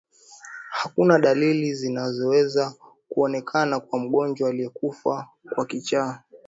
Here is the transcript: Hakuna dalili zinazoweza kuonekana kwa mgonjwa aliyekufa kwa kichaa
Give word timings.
Hakuna 0.69 1.19
dalili 1.19 1.73
zinazoweza 1.75 2.73
kuonekana 3.09 3.79
kwa 3.79 3.99
mgonjwa 3.99 4.49
aliyekufa 4.49 5.27
kwa 5.55 5.65
kichaa 5.65 6.23